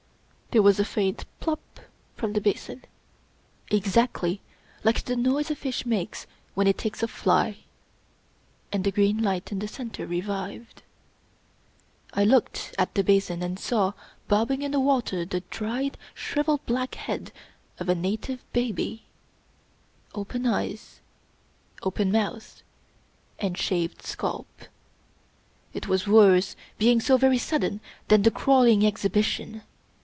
[0.53, 1.79] There was a faint" plop"
[2.17, 2.83] from the basin—
[3.69, 4.41] exactly
[4.83, 7.59] like the noise a fish makes when it takes a fly—
[8.73, 10.79] ^and the green light in the center re vived.
[12.13, 13.93] I looked at the basin, and saw,
[14.27, 17.31] bobbing in the water the dried, shriveled, black head
[17.79, 19.05] of a native baby—
[20.15, 20.99] open eyes,
[21.81, 22.61] open mouth
[23.39, 24.49] and shaved scalp.
[25.73, 27.79] It was worse, being so very sudden,
[28.09, 29.61] than the crawUng exhibition.